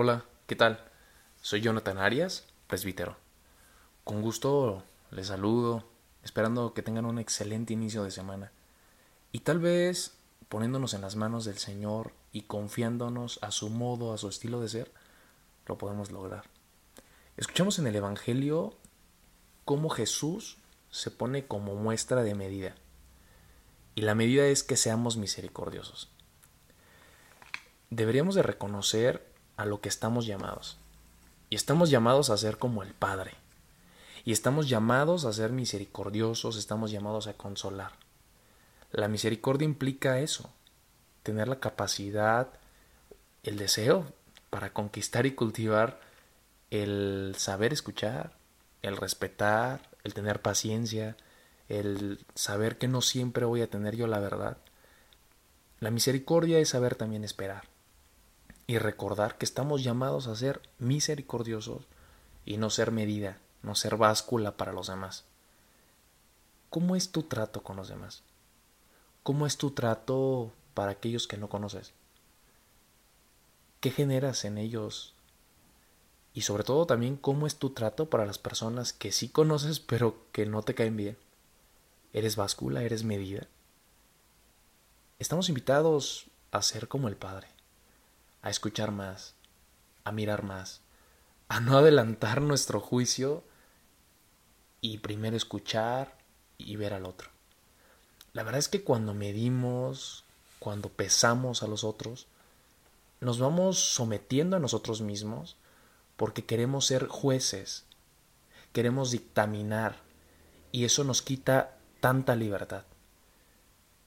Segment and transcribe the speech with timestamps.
[0.00, 0.78] Hola, ¿qué tal?
[1.42, 3.16] Soy Jonathan Arias, presbítero.
[4.04, 5.82] Con gusto les saludo,
[6.22, 8.52] esperando que tengan un excelente inicio de semana.
[9.32, 10.14] Y tal vez
[10.48, 14.68] poniéndonos en las manos del Señor y confiándonos a su modo, a su estilo de
[14.68, 14.92] ser,
[15.66, 16.44] lo podemos lograr.
[17.36, 18.76] Escuchamos en el Evangelio
[19.64, 20.58] cómo Jesús
[20.92, 22.76] se pone como muestra de medida.
[23.96, 26.08] Y la medida es que seamos misericordiosos.
[27.90, 30.78] Deberíamos de reconocer a lo que estamos llamados.
[31.50, 33.34] Y estamos llamados a ser como el Padre.
[34.24, 37.92] Y estamos llamados a ser misericordiosos, estamos llamados a consolar.
[38.92, 40.50] La misericordia implica eso,
[41.22, 42.48] tener la capacidad,
[43.42, 44.06] el deseo
[44.48, 46.00] para conquistar y cultivar
[46.70, 48.32] el saber escuchar,
[48.82, 51.16] el respetar, el tener paciencia,
[51.68, 54.58] el saber que no siempre voy a tener yo la verdad.
[55.80, 57.64] La misericordia es saber también esperar
[58.68, 61.84] y recordar que estamos llamados a ser misericordiosos
[62.44, 65.24] y no ser medida, no ser báscula para los demás.
[66.68, 68.22] ¿Cómo es tu trato con los demás?
[69.22, 71.94] ¿Cómo es tu trato para aquellos que no conoces?
[73.80, 75.14] ¿Qué generas en ellos?
[76.34, 80.26] Y sobre todo también cómo es tu trato para las personas que sí conoces pero
[80.30, 81.16] que no te caen bien.
[82.12, 82.82] ¿Eres báscula?
[82.82, 83.46] ¿Eres medida?
[85.18, 87.48] Estamos invitados a ser como el Padre,
[88.48, 89.34] a escuchar más,
[90.04, 90.80] a mirar más,
[91.48, 93.44] a no adelantar nuestro juicio
[94.80, 96.16] y primero escuchar
[96.56, 97.28] y ver al otro.
[98.32, 100.24] La verdad es que cuando medimos,
[100.60, 102.26] cuando pesamos a los otros,
[103.20, 105.56] nos vamos sometiendo a nosotros mismos
[106.16, 107.84] porque queremos ser jueces,
[108.72, 109.96] queremos dictaminar
[110.72, 112.84] y eso nos quita tanta libertad.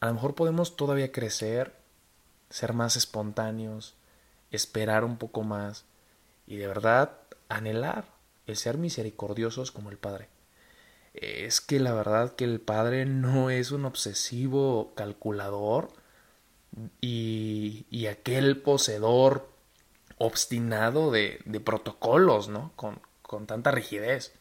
[0.00, 1.76] A lo mejor podemos todavía crecer,
[2.50, 3.94] ser más espontáneos,
[4.54, 5.84] esperar un poco más
[6.46, 8.06] y de verdad anhelar
[8.46, 10.28] el ser misericordiosos como el Padre.
[11.14, 15.90] Es que la verdad que el Padre no es un obsesivo calculador
[17.00, 19.48] y, y aquel poseedor
[20.18, 22.72] obstinado de, de protocolos, ¿no?
[22.76, 24.34] Con, con tanta rigidez.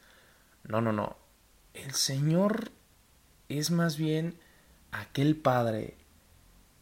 [0.64, 1.16] No, no, no.
[1.74, 2.72] El Señor
[3.50, 4.40] es más bien
[4.92, 5.98] aquel padre,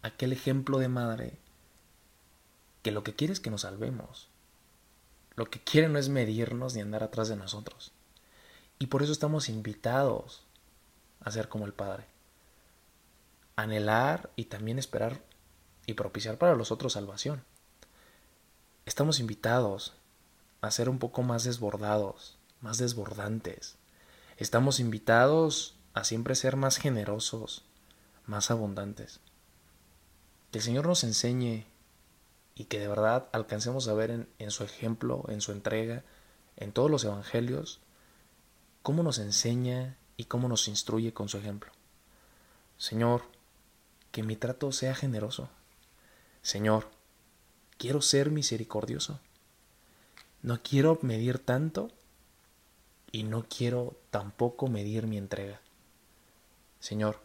[0.01, 1.37] aquel ejemplo de madre,
[2.81, 4.29] que lo que quiere es que nos salvemos.
[5.35, 7.91] Lo que quiere no es medirnos ni andar atrás de nosotros.
[8.79, 10.43] Y por eso estamos invitados
[11.19, 12.05] a ser como el Padre.
[13.55, 15.21] Anhelar y también esperar
[15.85, 17.43] y propiciar para los otros salvación.
[18.85, 19.93] Estamos invitados
[20.61, 23.75] a ser un poco más desbordados, más desbordantes.
[24.37, 27.63] Estamos invitados a siempre ser más generosos,
[28.25, 29.19] más abundantes.
[30.51, 31.65] Que el Señor nos enseñe
[32.61, 36.03] y que de verdad alcancemos a ver en, en, su ejemplo, en su entrega,
[36.57, 37.79] en todos los evangelios,
[38.83, 41.71] cómo nos enseña y cómo nos instruye con su ejemplo.
[42.77, 43.23] Señor,
[44.11, 45.49] que mi trato sea generoso.
[46.43, 46.91] Señor,
[47.79, 49.19] quiero ser misericordioso.
[50.43, 51.89] No quiero medir tanto
[53.11, 55.61] y no quiero tampoco medir mi entrega.
[56.79, 57.21] Señor,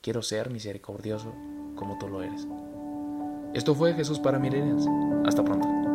[0.00, 1.34] quiero ser misericordioso
[1.76, 2.46] como tú lo eres.
[3.54, 4.84] Esto fue Jesús para Milenias.
[5.24, 5.93] Hasta pronto.